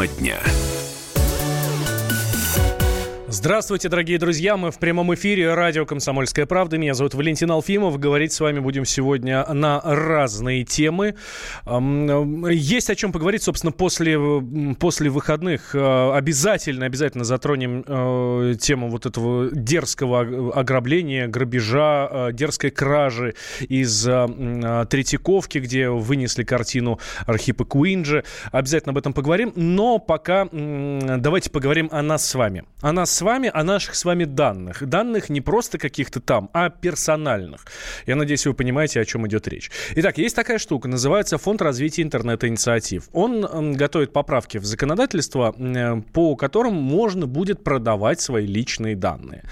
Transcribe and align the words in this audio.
Тема 0.00 0.06
дня. 0.06 0.69
Здравствуйте, 3.40 3.88
дорогие 3.88 4.18
друзья. 4.18 4.58
Мы 4.58 4.70
в 4.70 4.78
прямом 4.78 5.14
эфире 5.14 5.54
радио 5.54 5.86
«Комсомольская 5.86 6.44
правда». 6.44 6.76
Меня 6.76 6.92
зовут 6.92 7.14
Валентин 7.14 7.50
Алфимов. 7.50 7.98
Говорить 7.98 8.34
с 8.34 8.40
вами 8.40 8.58
будем 8.58 8.84
сегодня 8.84 9.46
на 9.50 9.80
разные 9.80 10.62
темы. 10.64 11.14
Есть 11.64 12.90
о 12.90 12.94
чем 12.94 13.12
поговорить, 13.12 13.42
собственно, 13.42 13.72
после, 13.72 14.18
после 14.78 15.08
выходных. 15.08 15.74
Э, 15.74 16.12
обязательно, 16.12 16.84
обязательно 16.84 17.24
затронем 17.24 17.82
э, 17.86 18.56
тему 18.60 18.90
вот 18.90 19.06
этого 19.06 19.48
дерзкого 19.50 20.52
ограбления, 20.54 21.26
грабежа, 21.26 22.10
э, 22.12 22.32
дерзкой 22.34 22.72
кражи 22.72 23.36
из 23.60 24.02
Третьяковки, 24.02 25.56
где 25.56 25.88
вынесли 25.88 26.42
картину 26.42 27.00
Архипа 27.24 27.64
Куинджи. 27.64 28.22
Обязательно 28.52 28.90
об 28.90 28.98
этом 28.98 29.14
поговорим. 29.14 29.54
Но 29.56 29.98
пока 29.98 30.46
давайте 30.52 31.48
поговорим 31.48 31.88
о 31.90 32.02
нас 32.02 32.28
с 32.28 32.34
вами. 32.34 32.64
О 32.82 32.92
нас 32.92 33.10
с 33.10 33.22
вами, 33.22 33.29
о 33.30 33.62
наших 33.62 33.94
с 33.94 34.04
вами 34.04 34.24
данных. 34.24 34.86
Данных 34.86 35.28
не 35.28 35.40
просто 35.40 35.78
каких-то 35.78 36.20
там, 36.20 36.50
а 36.52 36.70
персональных. 36.70 37.66
Я 38.06 38.16
надеюсь, 38.16 38.46
вы 38.46 38.54
понимаете, 38.54 39.00
о 39.00 39.04
чем 39.04 39.26
идет 39.26 39.46
речь. 39.48 39.70
Итак, 39.94 40.18
есть 40.18 40.34
такая 40.36 40.58
штука, 40.58 40.88
называется 40.88 41.38
Фонд 41.38 41.62
развития 41.62 42.02
интернет-инициатив. 42.02 43.08
Он 43.12 43.74
готовит 43.74 44.12
поправки 44.12 44.58
в 44.58 44.64
законодательство, 44.64 45.54
э, 45.56 46.02
по 46.12 46.36
которым 46.36 46.74
можно 46.74 47.26
будет 47.26 47.62
продавать 47.62 48.20
свои 48.20 48.46
личные 48.46 48.96
данные. 48.96 49.44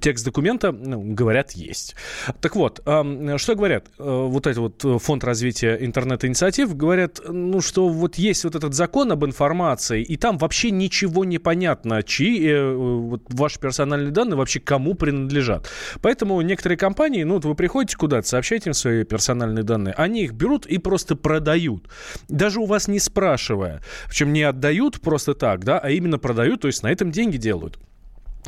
Текст 0.00 0.24
документа, 0.24 0.72
ну, 0.72 1.00
говорят, 1.14 1.52
есть. 1.52 1.96
Так 2.40 2.56
вот, 2.56 2.80
что 2.80 3.54
говорят? 3.54 3.86
Э, 3.98 4.26
вот 4.28 4.46
этот 4.46 4.82
вот 4.82 5.02
Фонд 5.02 5.24
развития 5.24 5.76
интернет-инициатив 5.80 6.76
говорят, 6.76 7.20
ну, 7.26 7.60
что 7.60 7.88
вот 7.88 8.16
есть 8.16 8.44
вот 8.44 8.54
этот 8.54 8.74
закон 8.74 9.12
об 9.12 9.24
информации, 9.24 10.02
и 10.02 10.16
там 10.16 10.38
вообще 10.38 10.70
ничего 10.70 11.24
не 11.24 11.38
понятно, 11.38 12.02
чьи 12.02 12.48
э, 12.48 12.67
вот, 12.76 13.22
ваши 13.28 13.58
персональные 13.60 14.12
данные 14.12 14.36
вообще 14.36 14.60
кому 14.60 14.94
принадлежат. 14.94 15.68
Поэтому 16.02 16.40
некоторые 16.40 16.78
компании, 16.78 17.22
ну, 17.24 17.34
вот 17.34 17.44
вы 17.44 17.54
приходите 17.54 17.96
куда-то, 17.96 18.26
сообщаете 18.26 18.70
им 18.70 18.74
свои 18.74 19.04
персональные 19.04 19.62
данные, 19.62 19.94
они 19.94 20.24
их 20.24 20.32
берут 20.32 20.66
и 20.66 20.78
просто 20.78 21.16
продают. 21.16 21.88
Даже 22.28 22.60
у 22.60 22.66
вас 22.66 22.88
не 22.88 22.98
спрашивая. 22.98 23.82
Причем 24.08 24.32
не 24.32 24.42
отдают 24.42 25.00
просто 25.00 25.34
так, 25.34 25.64
да, 25.64 25.78
а 25.78 25.90
именно 25.90 26.18
продают, 26.18 26.60
то 26.62 26.68
есть 26.68 26.82
на 26.82 26.90
этом 26.90 27.10
деньги 27.10 27.36
делают. 27.36 27.78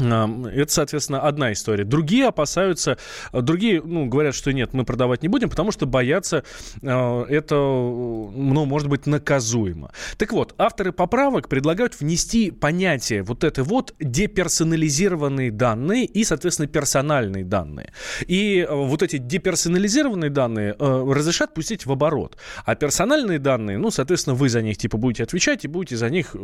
Это, 0.01 0.73
соответственно, 0.73 1.21
одна 1.21 1.53
история. 1.53 1.85
Другие 1.85 2.27
опасаются, 2.27 2.99
другие, 3.33 3.83
ну, 3.83 4.07
говорят, 4.07 4.35
что 4.35 4.53
нет, 4.53 4.73
мы 4.73 4.85
продавать 4.85 5.23
не 5.23 5.29
будем, 5.29 5.51
потому 5.51 5.73
что 5.73 5.87
боятся, 5.87 6.45
э, 6.83 7.25
это, 7.29 7.55
ну, 7.55 8.65
может 8.65 8.89
быть, 8.89 9.07
наказуемо. 9.07 9.93
Так 10.17 10.33
вот, 10.33 10.55
авторы 10.59 10.93
поправок 10.93 11.49
предлагают 11.49 11.99
внести 12.01 12.51
понятие 12.51 13.23
вот 13.23 13.45
это 13.45 13.63
вот 13.63 13.95
деперсонализированные 14.01 15.51
данные 15.51 16.05
и, 16.07 16.25
соответственно, 16.25 16.69
персональные 16.69 17.45
данные. 17.45 17.93
И 18.27 18.67
э, 18.69 18.75
вот 18.75 19.03
эти 19.03 19.19
деперсонализированные 19.19 20.31
данные 20.31 20.77
э, 20.79 21.13
разрешат 21.13 21.55
пустить 21.55 21.87
в 21.87 21.93
оборот. 21.93 22.37
А 22.65 22.75
персональные 22.75 23.39
данные, 23.39 23.79
ну, 23.79 23.91
соответственно, 23.91 24.35
вы 24.35 24.49
за 24.49 24.63
них, 24.63 24.79
типа, 24.79 24.97
будете 24.97 25.25
отвечать 25.25 25.65
и 25.65 25.69
будете 25.69 25.97
за 25.97 26.11
них, 26.11 26.35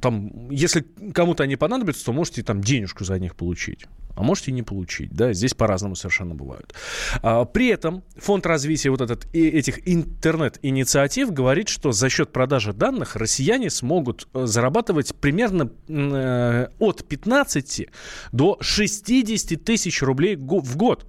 там, 0.00 0.50
если 0.50 0.84
кому-то 1.14 1.42
они 1.42 1.56
понадобятся, 1.56 2.06
то 2.06 2.12
можете 2.22 2.44
там 2.44 2.60
денежку 2.60 3.02
за 3.02 3.18
них 3.18 3.34
получить. 3.34 3.86
А 4.14 4.22
можете 4.22 4.52
не 4.52 4.62
получить, 4.62 5.10
да, 5.12 5.32
здесь 5.32 5.54
по-разному 5.54 5.96
совершенно 5.96 6.36
бывают. 6.36 6.72
А, 7.20 7.44
при 7.44 7.66
этом 7.66 8.04
фонд 8.16 8.46
развития 8.46 8.90
вот 8.90 9.00
этот, 9.00 9.26
и, 9.34 9.48
этих 9.48 9.88
интернет-инициатив 9.88 11.32
говорит, 11.32 11.68
что 11.68 11.90
за 11.90 12.08
счет 12.08 12.30
продажи 12.30 12.72
данных 12.72 13.16
россияне 13.16 13.70
смогут 13.70 14.28
э, 14.34 14.46
зарабатывать 14.46 15.16
примерно 15.16 15.72
э, 15.88 16.68
от 16.78 17.08
15 17.08 17.88
до 18.30 18.56
60 18.60 19.64
тысяч 19.64 20.00
рублей 20.00 20.36
в 20.36 20.76
год. 20.76 21.04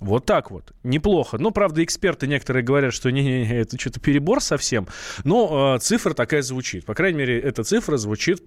Вот 0.00 0.26
так 0.26 0.50
вот. 0.50 0.72
Неплохо. 0.82 1.38
Но, 1.38 1.52
правда, 1.52 1.84
эксперты 1.84 2.26
некоторые 2.26 2.64
говорят, 2.64 2.92
что 2.92 3.10
не-не-не, 3.10 3.56
это 3.56 3.78
что-то 3.78 4.00
перебор 4.00 4.42
совсем. 4.42 4.88
Но 5.22 5.76
э, 5.76 5.78
цифра 5.78 6.12
такая 6.12 6.42
звучит. 6.42 6.84
По 6.84 6.94
крайней 6.94 7.18
мере, 7.18 7.38
эта 7.38 7.62
цифра 7.62 7.96
звучит 7.96 8.42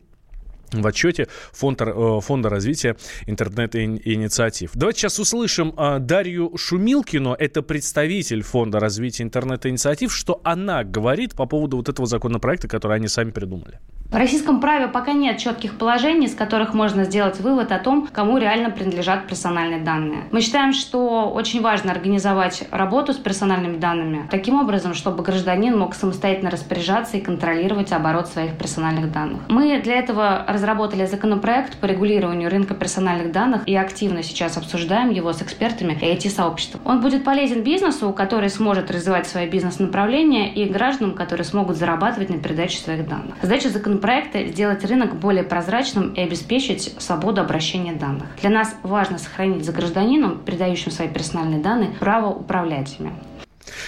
в 0.71 0.85
отчете 0.85 1.27
фонда, 1.51 1.85
э, 1.85 2.19
фонда 2.21 2.49
развития 2.49 2.95
интернет-инициатив. 3.25 4.71
Давайте 4.73 5.01
сейчас 5.01 5.19
услышим 5.19 5.73
а, 5.77 5.99
Дарью 5.99 6.57
Шумилкину, 6.57 7.33
это 7.33 7.61
представитель 7.61 8.41
фонда 8.41 8.79
развития 8.79 9.23
интернет-инициатив, 9.23 10.13
что 10.13 10.41
она 10.43 10.83
говорит 10.83 11.35
по 11.35 11.45
поводу 11.45 11.77
вот 11.77 11.89
этого 11.89 12.07
законопроекта, 12.07 12.67
который 12.67 12.97
они 12.97 13.07
сами 13.07 13.31
придумали. 13.31 13.79
В 14.11 14.15
российском 14.15 14.59
праве 14.59 14.87
пока 14.87 15.13
нет 15.13 15.37
четких 15.37 15.77
положений, 15.77 16.29
с 16.29 16.33
которых 16.33 16.73
можно 16.73 17.03
сделать 17.03 17.39
вывод 17.39 17.71
о 17.71 17.77
том, 17.77 18.07
кому 18.11 18.39
реально 18.39 18.71
принадлежат 18.71 19.27
персональные 19.27 19.81
данные. 19.81 20.23
Мы 20.31 20.41
считаем, 20.41 20.73
что 20.73 21.29
очень 21.29 21.61
важно 21.61 21.91
организовать 21.91 22.67
работу 22.71 23.13
с 23.13 23.17
персональными 23.17 23.77
данными 23.77 24.27
таким 24.31 24.59
образом, 24.59 24.95
чтобы 24.95 25.21
гражданин 25.21 25.77
мог 25.77 25.93
самостоятельно 25.93 26.49
распоряжаться 26.49 27.17
и 27.17 27.21
контролировать 27.21 27.91
оборот 27.91 28.27
своих 28.27 28.57
персональных 28.57 29.11
данных. 29.11 29.41
Мы 29.47 29.79
для 29.79 29.99
этого 29.99 30.43
разработали 30.59 31.05
законопроект 31.05 31.77
по 31.77 31.85
регулированию 31.85 32.49
рынка 32.49 32.73
персональных 32.73 33.31
данных 33.31 33.67
и 33.67 33.75
активно 33.75 34.23
сейчас 34.23 34.57
обсуждаем 34.57 35.09
его 35.09 35.31
с 35.31 35.41
экспертами 35.41 35.93
и 35.93 36.05
IT-сообществом. 36.05 36.81
Он 36.83 36.99
будет 36.99 37.23
полезен 37.23 37.63
бизнесу, 37.63 38.11
который 38.11 38.49
сможет 38.49 38.91
развивать 38.91 39.25
свое 39.27 39.47
бизнес-направление, 39.47 40.53
и 40.53 40.65
гражданам, 40.65 41.13
которые 41.13 41.45
смогут 41.45 41.77
зарабатывать 41.77 42.29
на 42.29 42.39
передаче 42.39 42.77
своих 42.79 43.07
данных. 43.07 43.35
Задача 43.41 43.69
законопроекта 43.69 44.45
сделать 44.47 44.83
рынок 44.83 45.15
более 45.15 45.43
прозрачным 45.43 46.13
и 46.13 46.21
обеспечить 46.21 46.93
свободу 46.99 47.41
обращения 47.41 47.93
данных. 47.93 48.27
Для 48.41 48.49
нас 48.49 48.75
важно 48.83 49.17
сохранить 49.17 49.63
за 49.63 49.71
гражданином, 49.71 50.39
передающим 50.39 50.91
свои 50.91 51.07
персональные 51.07 51.61
данные, 51.61 51.91
право 51.99 52.33
управлять 52.33 52.97
ими. 52.99 53.11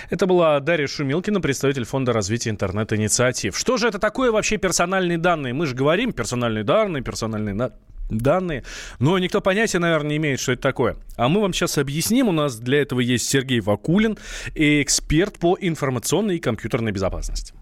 Это 0.10 0.26
была 0.26 0.60
Дарья 0.60 0.88
Шумилкина, 0.88 1.42
представитель 1.42 1.86
Фонда 1.86 2.14
развития 2.14 2.50
интернет-инициатив. 2.50 3.58
Что 3.58 3.78
же 3.78 3.88
это 3.88 4.00
такое 4.00 4.32
вообще 4.32 4.58
персональные 4.58 5.18
данные? 5.18 5.54
Мы 5.54 5.66
же 5.66 5.76
говорим 5.76 6.14
персональные 6.14 6.64
данные, 6.64 7.04
персональные 7.04 7.54
на 7.54 7.72
данные. 8.10 8.64
Но 9.00 9.18
никто 9.20 9.42
понятия, 9.42 9.80
наверное, 9.80 10.12
не 10.12 10.18
имеет, 10.18 10.40
что 10.40 10.52
это 10.52 10.62
такое. 10.62 10.98
А 11.16 11.30
мы 11.30 11.42
вам 11.42 11.54
сейчас 11.54 11.78
объясним. 11.78 12.28
У 12.28 12.32
нас 12.32 12.58
для 12.58 12.82
этого 12.82 13.00
есть 13.00 13.30
Сергей 13.30 13.62
Вакулин, 13.62 14.18
эксперт 14.54 15.40
по 15.40 15.58
информационной 15.60 16.38
и 16.38 16.40
компьютерной 16.40 16.92
безопасности. 16.92 17.54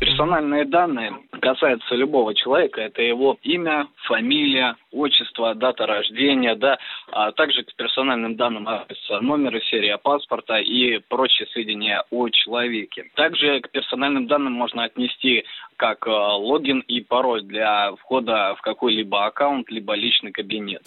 Персональные 0.00 0.68
данные 0.68 1.12
касаются 1.42 1.96
любого 1.96 2.34
человека. 2.34 2.80
Это 2.80 3.02
его 3.02 3.36
имя, 3.42 3.88
фамилия, 4.04 4.76
отчество, 4.92 5.54
дата 5.54 5.86
рождения, 5.86 6.54
да, 6.54 6.78
а 7.10 7.32
также 7.32 7.64
к 7.64 7.74
персональным 7.74 8.36
данным 8.36 8.68
относятся 8.68 9.20
номер 9.20 9.56
и 9.56 9.64
серия 9.64 9.98
паспорта 9.98 10.58
и 10.58 10.98
прочие 11.08 11.48
сведения 11.48 12.04
о 12.10 12.28
человеке. 12.28 13.10
Также 13.16 13.60
к 13.60 13.70
персональным 13.70 14.28
данным 14.28 14.52
можно 14.52 14.84
отнести 14.84 15.44
как 15.76 16.06
э, 16.06 16.10
логин 16.10 16.78
и 16.86 17.00
пароль 17.00 17.42
для 17.42 17.92
входа 17.96 18.54
в 18.56 18.62
какой-либо 18.62 19.26
аккаунт, 19.26 19.68
либо 19.68 19.94
личный 19.94 20.30
кабинет. 20.30 20.82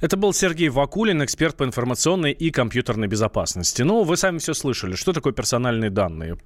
Это 0.00 0.16
был 0.16 0.32
Сергей 0.32 0.70
Вакулин, 0.70 1.22
эксперт 1.22 1.56
по 1.56 1.64
информационной 1.64 2.32
и 2.32 2.50
компьютерной 2.50 3.06
безопасности. 3.06 3.82
Ну, 3.82 4.02
вы 4.02 4.16
сами 4.16 4.38
все 4.38 4.54
слышали. 4.54 4.94
Что 4.94 5.12
такое 5.12 5.34
персональные 5.34 5.90
данные? 5.90 6.38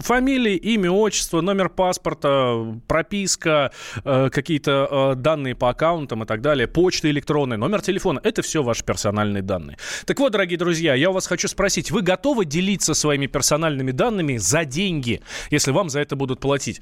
Фамилия, 0.00 0.56
имя, 0.56 0.90
отчество, 0.90 1.42
номер 1.42 1.68
паспорта, 1.68 2.80
прописка, 2.86 3.70
э, 4.02 4.30
какие-то 4.32 5.12
э, 5.12 5.14
данные 5.16 5.54
по 5.54 5.68
аккаунтам 5.68 6.22
и 6.22 6.26
так 6.26 6.40
далее, 6.40 6.66
почта 6.66 7.10
электронная, 7.10 7.58
номер 7.58 7.82
телефона. 7.82 8.18
Это 8.22 8.40
все 8.40 8.62
ваши 8.62 8.82
персональные 8.82 9.42
данные. 9.42 9.76
Так 10.06 10.18
вот, 10.18 10.32
дорогие 10.32 10.58
друзья, 10.58 10.94
я 10.94 11.10
у 11.10 11.12
вас 11.12 11.26
хочу 11.26 11.48
спросить, 11.48 11.90
вы 11.90 12.00
готовы 12.00 12.46
делиться 12.46 12.94
своими 12.94 13.26
персональными 13.26 13.90
данными 13.90 14.38
за 14.38 14.64
деньги, 14.64 15.20
если 15.50 15.70
вам 15.70 15.90
за 15.90 16.00
это 16.00 16.16
будут 16.16 16.40
платить? 16.40 16.80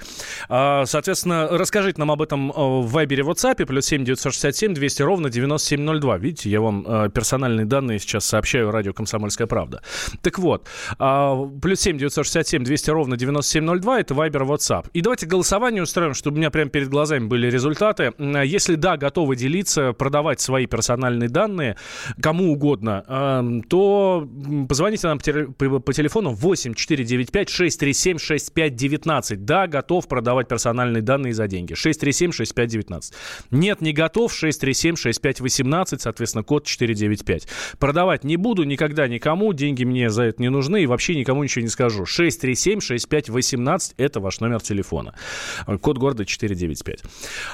А, 0.49 0.87
соответственно, 0.87 1.49
расскажите 1.51 1.99
нам 1.99 2.13
об 2.13 2.23
этом 2.23 2.53
э, 2.53 2.55
в 2.55 2.87
Вайбере, 2.87 3.25
WhatsApp, 3.25 3.67
плюс 3.67 3.87
7 3.87 4.05
967 4.05 4.75
200 4.75 5.03
ровно 5.03 5.29
9702. 5.29 6.20
Видите, 6.21 6.51
я 6.51 6.61
вам 6.61 6.85
э, 6.87 7.11
персональные 7.11 7.67
данные 7.67 7.99
сейчас 7.99 8.25
сообщаю 8.25 8.71
радио 8.71 8.93
«Комсомольская 8.93 9.47
правда». 9.47 9.83
Так 10.23 10.39
вот, 10.39 10.67
а, 10.99 11.47
плюс 11.61 11.81
7 11.81 11.99
967 11.99 12.65
200 12.65 12.91
ровно 12.91 13.17
9702– 13.17 14.01
это 14.01 14.15
Вайбер, 14.15 14.43
WhatsApp. 14.43 14.87
И 14.93 15.01
давайте 15.01 15.27
голосование 15.27 15.83
устроим, 15.83 16.15
чтобы 16.15 16.37
у 16.37 16.39
меня 16.39 16.51
прямо 16.51 16.71
перед 16.71 16.89
глазами 16.89 17.27
были 17.27 17.51
результаты. 17.51 18.13
Если 18.19 18.75
да, 18.75 18.97
готовы 18.97 19.37
делиться, 19.37 19.93
продавать 19.93 20.41
свои 20.41 20.67
персональные 20.67 21.29
данные 21.29 21.77
кому 22.23 22.53
угодно, 22.53 23.05
эм, 23.09 23.63
то 23.63 24.29
позвоните 24.69 25.07
нам 25.07 25.19
по 25.19 25.93
телефону 25.93 26.31
8 26.31 26.75
495 26.75 27.49
637 27.49 28.19
6519. 28.19 29.45
Да, 29.45 29.67
готов 29.67 30.07
продавать 30.09 30.49
персональные 30.49 31.03
данные 31.03 31.33
за 31.33 31.47
деньги. 31.47 31.75
637 31.75 32.33
6519. 32.33 33.15
Нет, 33.51 33.81
не 33.81 33.93
готов. 33.93 34.33
637 34.33 34.97
6518 34.97 35.81
15, 35.81 36.07
соответственно, 36.11 36.43
код 36.43 36.67
495. 36.67 37.47
Продавать 37.79 38.25
не 38.25 38.37
буду 38.37 38.65
никогда 38.65 39.07
никому, 39.07 39.53
деньги 39.53 39.85
мне 39.85 40.11
за 40.11 40.25
это 40.25 40.43
не 40.43 40.51
нужны 40.51 40.83
и 40.83 40.87
вообще 40.87 41.15
никому 41.15 41.45
ничего 41.45 41.63
не 41.63 41.69
скажу. 41.69 42.03
637-6518– 42.03 43.95
это 43.97 44.21
ваш 44.21 44.41
номер 44.41 44.61
телефона. 44.61 45.15
Код 45.81 45.99
города 45.99 46.25
495. 46.25 47.05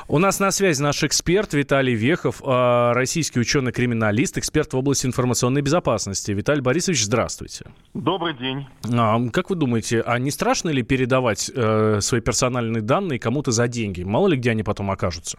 У 0.08 0.18
нас 0.18 0.40
на 0.40 0.50
связи 0.50 0.82
наш 0.82 1.04
эксперт 1.04 1.52
Виталий 1.52 1.94
Вехов, 1.94 2.40
а, 2.44 2.94
российский 2.94 3.40
ученый-криминалист, 3.40 4.38
эксперт 4.38 4.72
в 4.72 4.76
области 4.76 5.06
информационной 5.06 5.60
безопасности. 5.60 6.32
Виталий 6.32 6.62
Борисович, 6.62 7.04
здравствуйте. 7.04 7.66
Добрый 7.94 8.34
день. 8.38 8.66
А, 8.92 9.20
как 9.30 9.50
вы 9.50 9.56
думаете, 9.56 10.00
а 10.00 10.18
не 10.18 10.30
страшно 10.30 10.70
ли 10.70 10.82
передавать 10.82 11.50
э, 11.54 11.98
свои 12.00 12.20
персональные 12.20 12.82
данные 12.82 13.18
кому-то 13.18 13.50
за 13.50 13.68
деньги? 13.68 14.02
Мало 14.02 14.28
ли 14.28 14.36
где 14.36 14.52
они 14.52 14.62
потом 14.62 14.90
окажутся? 14.90 15.38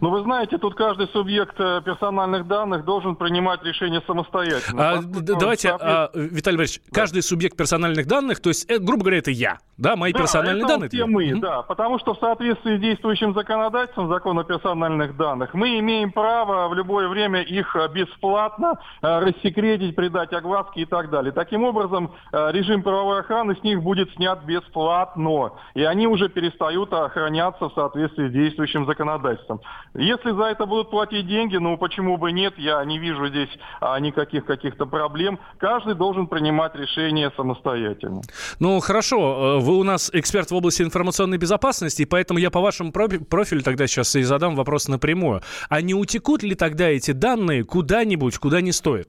Ну, 0.00 0.08
вы 0.08 0.22
знаете, 0.22 0.56
тут 0.56 0.74
каждый 0.74 1.08
субъект 1.08 1.60
э, 1.60 1.82
персональных 1.84 2.46
данных 2.46 2.86
должен 2.86 3.16
принимать 3.16 3.62
решение 3.62 4.00
самостоятельно. 4.06 4.92
А, 4.92 5.00
давайте, 5.02 5.76
а, 5.78 6.10
Виталий 6.14 6.56
Борисович, 6.56 6.82
да. 6.86 7.00
каждый 7.00 7.22
субъект 7.22 7.56
персональных 7.56 8.06
данных, 8.06 8.40
то 8.40 8.48
есть, 8.48 8.64
это, 8.64 8.82
грубо 8.82 9.02
говоря, 9.02 9.18
это 9.18 9.30
я, 9.30 9.58
да, 9.76 9.96
мои 9.96 10.12
да, 10.12 10.20
персональные 10.20 10.64
это 10.64 10.68
данные? 10.68 10.88
все 10.88 11.06
мы, 11.06 11.32
угу. 11.32 11.40
да, 11.40 11.62
потому 11.62 11.98
что 11.98 12.14
в 12.14 12.18
соответствии 12.18 12.78
с 12.78 12.80
действующим 12.80 13.34
законодательством 13.34 14.08
закона 14.08 14.40
о 14.40 14.44
персональных 14.44 15.16
данных 15.18 15.52
мы 15.52 15.78
имеем 15.80 16.12
право 16.12 16.68
в 16.68 16.74
любое 16.74 17.08
время 17.08 17.42
их 17.42 17.76
э, 17.76 17.88
бесплатно 17.92 18.78
э, 19.02 19.18
рассекретить, 19.18 19.94
придать 19.94 20.32
огласке 20.32 20.82
и 20.82 20.86
так 20.86 21.10
далее. 21.10 21.32
Таким 21.32 21.64
образом, 21.64 22.12
режим 22.32 22.82
правовой 22.82 23.20
охраны 23.20 23.54
с 23.54 23.62
них 23.62 23.82
будет 23.82 24.10
снят 24.14 24.42
бесплатно, 24.44 25.52
и 25.74 25.82
они 25.82 26.06
уже 26.06 26.30
перестают 26.30 26.92
охраняться 26.92 27.68
в 27.68 27.74
соответствии 27.74 28.28
с 28.28 28.32
действующим 28.32 28.86
законодательством. 28.86 29.60
Если 29.94 30.30
за 30.30 30.44
это 30.44 30.66
будут 30.66 30.90
платить 30.90 31.26
деньги, 31.26 31.56
ну 31.56 31.76
почему 31.76 32.16
бы 32.16 32.30
нет, 32.30 32.54
я 32.58 32.84
не 32.84 32.98
вижу 32.98 33.28
здесь 33.28 33.48
а, 33.80 33.98
никаких 33.98 34.44
каких-то 34.44 34.86
проблем. 34.86 35.38
Каждый 35.58 35.94
должен 35.94 36.28
принимать 36.28 36.74
решение 36.76 37.32
самостоятельно. 37.36 38.22
Ну 38.60 38.78
хорошо, 38.80 39.58
э, 39.58 39.60
вы 39.60 39.78
у 39.78 39.82
нас 39.82 40.10
эксперт 40.12 40.50
в 40.50 40.54
области 40.54 40.82
информационной 40.82 41.38
безопасности, 41.38 42.04
поэтому 42.04 42.38
я 42.38 42.50
по 42.50 42.60
вашему 42.60 42.92
профилю 42.92 43.62
тогда 43.62 43.86
сейчас 43.86 44.14
и 44.14 44.22
задам 44.22 44.54
вопрос 44.54 44.86
напрямую. 44.86 45.42
А 45.68 45.80
не 45.80 45.94
утекут 45.94 46.42
ли 46.42 46.54
тогда 46.54 46.88
эти 46.88 47.10
данные 47.10 47.64
куда-нибудь, 47.64 48.38
куда 48.38 48.60
не 48.60 48.72
стоит? 48.72 49.08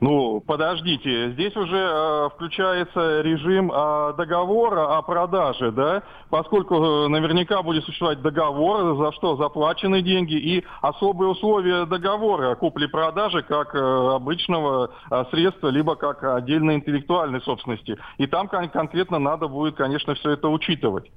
Ну, 0.00 0.40
подождите, 0.40 1.32
здесь 1.32 1.54
уже 1.56 1.76
э, 1.76 2.28
включается 2.34 3.20
режим 3.20 3.70
э, 3.70 4.14
договора 4.16 4.96
о 4.96 5.02
продаже, 5.02 5.72
да, 5.72 6.02
поскольку 6.30 6.74
э, 6.74 7.08
наверняка 7.08 7.62
будет 7.62 7.84
существовать 7.84 8.22
договор, 8.22 8.96
за 8.96 9.12
что 9.12 9.36
заплачены 9.36 10.00
деньги 10.00 10.34
и 10.34 10.64
особые 10.80 11.28
условия 11.28 11.84
договора 11.84 12.52
о 12.52 12.56
купле-продаже 12.56 13.42
как 13.42 13.74
э, 13.74 13.78
обычного 13.78 14.90
э, 15.10 15.24
средства, 15.30 15.68
либо 15.68 15.96
как 15.96 16.24
отдельной 16.24 16.76
интеллектуальной 16.76 17.42
собственности. 17.42 17.98
И 18.16 18.26
там 18.26 18.48
кон- 18.48 18.70
конкретно 18.70 19.18
надо 19.18 19.48
будет, 19.48 19.76
конечно, 19.76 20.14
все 20.14 20.30
это 20.30 20.48
учитывать. 20.48 21.10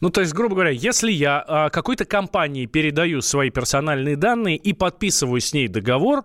Ну, 0.00 0.08
то 0.08 0.22
есть, 0.22 0.32
грубо 0.32 0.54
говоря, 0.54 0.70
если 0.70 1.12
я 1.12 1.44
э, 1.46 1.70
какой-то 1.70 2.06
компании 2.06 2.64
передаю 2.64 3.20
свои 3.20 3.50
персональные 3.50 4.16
данные 4.16 4.56
и 4.56 4.72
подписываю 4.72 5.42
с 5.42 5.52
ней 5.52 5.68
договор, 5.68 6.24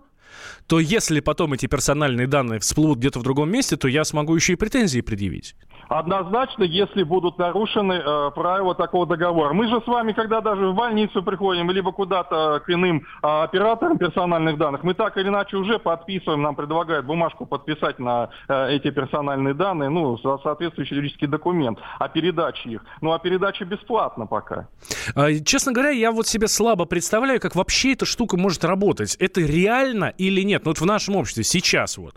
то 0.72 0.80
если 0.80 1.20
потом 1.20 1.52
эти 1.52 1.66
персональные 1.66 2.26
данные 2.26 2.58
всплывут 2.58 2.98
где-то 2.98 3.18
в 3.18 3.22
другом 3.22 3.50
месте, 3.50 3.76
то 3.76 3.88
я 3.88 4.04
смогу 4.04 4.34
еще 4.34 4.54
и 4.54 4.56
претензии 4.56 5.02
предъявить. 5.02 5.54
Однозначно, 5.88 6.64
если 6.64 7.02
будут 7.02 7.38
нарушены 7.38 7.94
э, 7.94 8.30
правила 8.34 8.74
такого 8.74 9.06
договора. 9.06 9.52
Мы 9.52 9.68
же 9.68 9.80
с 9.80 9.86
вами, 9.86 10.12
когда 10.12 10.40
даже 10.40 10.68
в 10.68 10.74
больницу 10.74 11.22
приходим, 11.22 11.70
либо 11.70 11.92
куда-то 11.92 12.62
к 12.64 12.70
иным 12.70 12.98
э, 13.22 13.26
операторам 13.26 13.98
персональных 13.98 14.58
данных, 14.58 14.82
мы 14.82 14.94
так 14.94 15.16
или 15.16 15.28
иначе 15.28 15.56
уже 15.56 15.78
подписываем, 15.78 16.42
нам 16.42 16.54
предлагают 16.54 17.06
бумажку 17.06 17.46
подписать 17.46 17.98
на 17.98 18.30
э, 18.48 18.76
эти 18.76 18.90
персональные 18.90 19.54
данные, 19.54 19.88
ну, 19.88 20.18
соответствующий 20.18 20.96
юридический 20.96 21.26
документ 21.26 21.78
о 21.98 22.08
передаче 22.08 22.70
их. 22.70 22.84
Ну, 23.00 23.12
а 23.12 23.18
передача 23.18 23.64
бесплатна 23.64 24.26
пока. 24.26 24.68
А, 25.14 25.32
честно 25.44 25.72
говоря, 25.72 25.90
я 25.90 26.12
вот 26.12 26.26
себе 26.26 26.48
слабо 26.48 26.84
представляю, 26.84 27.40
как 27.40 27.54
вообще 27.54 27.92
эта 27.92 28.06
штука 28.06 28.36
может 28.36 28.64
работать. 28.64 29.16
Это 29.16 29.40
реально 29.40 30.12
или 30.18 30.42
нет? 30.42 30.64
Ну, 30.64 30.70
вот 30.70 30.80
в 30.80 30.86
нашем 30.86 31.16
обществе 31.16 31.44
сейчас 31.44 31.98
вот. 31.98 32.14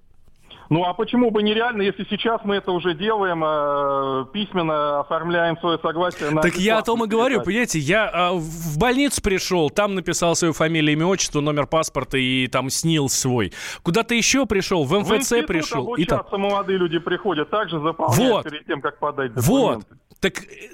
Ну 0.70 0.84
а 0.84 0.94
почему 0.94 1.32
бы 1.32 1.44
нереально, 1.44 1.82
если 1.82 2.06
сейчас 2.10 2.42
мы 2.44 2.56
это 2.56 2.72
уже 2.72 2.96
делаем, 2.96 3.44
э, 3.44 4.26
письменно 4.34 5.02
оформляем 5.02 5.58
свое 5.60 5.78
согласие 5.80 6.32
на... 6.32 6.42
Так 6.42 6.56
я 6.56 6.80
о 6.80 6.82
том 6.82 7.04
и 7.04 7.08
говорю, 7.08 7.42
понимаете, 7.42 7.80
я 7.80 8.10
э, 8.12 8.34
в 8.34 8.78
больницу 8.78 9.22
пришел, 9.22 9.70
там 9.70 9.96
написал 9.96 10.36
свою 10.36 10.54
фамилию, 10.54 10.94
имя, 10.94 11.06
отчество, 11.06 11.42
номер 11.42 11.68
паспорта 11.68 12.18
и 12.18 12.48
там 12.48 12.70
снил 12.70 13.10
свой. 13.10 13.54
Куда-то 13.84 14.16
еще 14.16 14.46
пришел, 14.46 14.84
в 14.84 15.00
МФЦ 15.00 15.32
в 15.32 15.44
пришел. 15.44 15.96
и 15.96 16.06
там... 16.06 16.26
молодые 16.32 16.80
люди 16.80 17.00
приходят, 17.00 17.50
также 17.50 17.80
заполняют 17.80 18.34
вот. 18.34 18.44
перед 18.46 18.66
тем, 18.66 18.82
как 18.82 19.00
подать 19.00 19.34
документы. 19.34 19.52
Вот. 19.52 19.86
Так, 20.20 20.34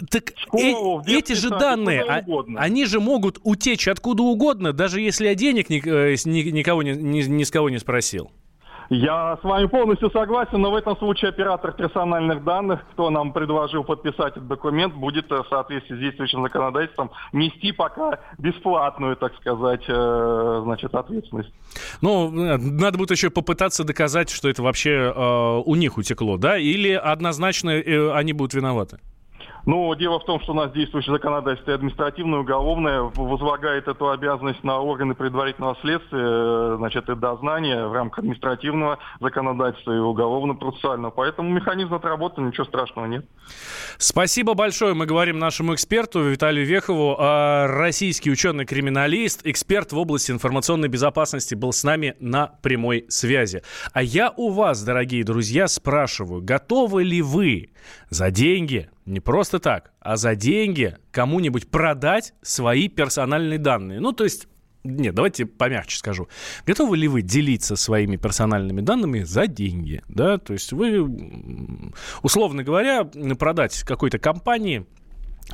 так 0.10 0.32
Школу, 0.38 1.04
э, 1.06 1.12
эти 1.12 1.34
же 1.34 1.50
данные, 1.50 2.04
а, 2.04 2.24
они 2.58 2.86
же 2.86 3.00
могут 3.00 3.40
утечь 3.44 3.88
откуда 3.88 4.24
угодно, 4.24 4.72
даже 4.72 5.02
если 5.02 5.28
я 5.28 5.36
денег 5.36 5.70
ни, 5.70 5.82
э, 5.86 6.16
ни, 6.26 6.42
никого 6.52 6.84
ни, 6.84 6.92
ни, 6.92 7.22
ни 7.24 7.44
с 7.44 7.52
кого 7.52 7.70
не 7.70 7.80
спросил. 7.80 8.32
Я 8.94 9.38
с 9.42 9.44
вами 9.46 9.68
полностью 9.68 10.12
согласен, 10.12 10.60
но 10.60 10.70
в 10.70 10.76
этом 10.76 10.98
случае 10.98 11.30
оператор 11.30 11.72
персональных 11.72 12.44
данных, 12.44 12.82
кто 12.92 13.10
нам 13.10 13.32
предложил 13.32 13.86
подписать 13.86 14.34
этот 14.34 14.50
документ, 14.50 14.94
будет 14.94 15.32
э, 15.32 15.44
в 15.44 15.48
соответствии 15.48 15.96
с 15.96 16.00
действующим 16.00 16.44
законодательством 16.44 17.10
нести 17.32 17.72
пока 17.72 18.20
бесплатную, 18.38 19.16
так 19.16 19.34
сказать, 19.38 19.86
э, 19.88 20.62
значит, 20.66 20.94
ответственность. 20.94 21.54
Ну, 22.02 22.32
надо 22.32 22.98
будет 22.98 23.12
еще 23.12 23.30
попытаться 23.30 23.86
доказать, 23.86 24.30
что 24.30 24.50
это 24.50 24.62
вообще 24.62 25.14
э, 25.16 25.62
у 25.66 25.76
них 25.76 25.98
утекло, 25.98 26.36
да? 26.36 26.58
Или 26.58 26.92
однозначно 26.92 27.70
э, 27.70 28.12
они 28.12 28.34
будут 28.34 28.54
виноваты? 28.54 29.00
Ну, 29.66 29.94
дело 29.96 30.20
в 30.20 30.26
том, 30.26 30.42
что 30.42 30.54
у 30.54 30.56
нас 30.56 30.72
действующее 30.72 31.14
законодательство 31.14 31.74
административное, 31.74 32.40
уголовное 32.40 33.02
возлагает 33.02 33.88
эту 33.88 34.10
обязанность 34.10 34.64
на 34.64 34.80
органы 34.80 35.14
предварительного 35.14 35.78
следствия, 35.82 36.74
э, 36.74 36.76
значит, 36.78 37.10
и 37.10 37.16
дознания 37.16 37.86
в 37.88 37.94
рамках 37.94 38.20
административного 38.20 39.00
законодательства 39.20 39.92
и 39.92 40.00
уголовно-процессуального. 40.00 41.12
Поэтому 41.12 41.50
механизм 41.50 41.94
отработан, 41.94 42.48
ничего 42.48 42.66
страшного 42.66 43.06
нет. 43.06 43.26
Спасибо 43.98 44.54
большое. 44.54 44.94
Мы 44.94 45.06
говорим 45.06 45.40
нашему 45.40 45.76
эксперту 45.76 46.22
Виталию 46.22 46.66
Вехову. 46.66 47.16
А 47.20 47.68
российский 47.68 48.32
ученый-криминалист, 48.32 49.46
эксперт 49.46 49.92
в 49.92 49.98
области 49.98 50.32
информационной 50.32 50.88
безопасности 50.88 51.56
был 51.56 51.72
с 51.72 51.84
нами 51.84 52.16
на 52.20 52.48
прямой 52.62 53.06
связи. 53.10 53.62
А 53.94 54.02
я 54.02 54.34
у 54.36 54.50
вас, 54.50 54.84
дорогие 54.84 55.24
друзья, 55.24 55.68
спрашиваю, 55.68 56.42
готовы 56.42 57.04
ли 57.04 57.22
вы 57.22 57.72
за 58.10 58.32
деньги 58.32 58.90
не 59.12 59.20
просто 59.20 59.60
так, 59.60 59.92
а 60.00 60.18
за 60.18 60.36
деньги 60.36 60.98
кому-нибудь 61.12 61.70
продать 61.70 62.34
свои 62.42 62.88
персональные 62.88 63.60
данные. 63.60 64.00
Ну, 64.00 64.12
то 64.14 64.24
есть 64.24 64.48
нет, 64.84 65.14
давайте 65.14 65.46
помягче 65.46 65.98
скажу. 65.98 66.28
Готовы 66.66 66.98
ли 66.98 67.08
вы 67.08 67.22
делиться 67.22 67.76
своими 67.76 68.16
персональными 68.16 68.82
данными 68.82 69.22
за 69.22 69.46
деньги? 69.46 70.02
Да, 70.08 70.40
то 70.40 70.54
есть 70.54 70.74
вы, 70.74 71.94
условно 72.24 72.64
говоря, 72.64 73.04
продать 73.38 73.84
какой-то 73.84 74.18
компании 74.18 74.88